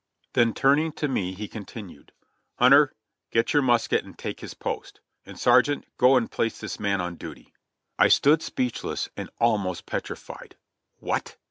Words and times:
Then 0.33 0.55
turning 0.55 0.93
to 0.93 1.07
me 1.07 1.33
he 1.35 1.47
continued, 1.47 2.11
"Hunter, 2.57 2.91
get 3.29 3.53
your 3.53 3.61
musket 3.61 4.03
and 4.03 4.17
take 4.17 4.39
his 4.39 4.55
post; 4.55 4.99
and. 5.27 5.39
Sergeant, 5.39 5.85
go 5.99 6.15
and 6.17 6.31
place 6.31 6.59
this 6.59 6.79
man 6.79 6.99
on 6.99 7.17
duty." 7.17 7.53
I 7.99 8.07
stood 8.07 8.41
speechless 8.41 9.09
and 9.15 9.29
almost 9.39 9.85
petrified. 9.85 10.55
What! 10.97 11.37